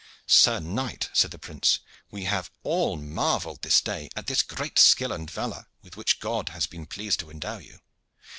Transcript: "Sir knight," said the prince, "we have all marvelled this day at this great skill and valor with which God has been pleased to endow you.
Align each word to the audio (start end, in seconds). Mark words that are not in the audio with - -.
"Sir 0.25 0.59
knight," 0.59 1.11
said 1.13 1.29
the 1.29 1.37
prince, 1.37 1.77
"we 2.09 2.23
have 2.23 2.49
all 2.63 2.97
marvelled 2.97 3.61
this 3.61 3.81
day 3.81 4.09
at 4.15 4.25
this 4.25 4.41
great 4.41 4.79
skill 4.79 5.11
and 5.11 5.29
valor 5.29 5.67
with 5.83 5.95
which 5.95 6.19
God 6.19 6.49
has 6.49 6.65
been 6.65 6.87
pleased 6.87 7.19
to 7.19 7.29
endow 7.29 7.59
you. 7.59 7.77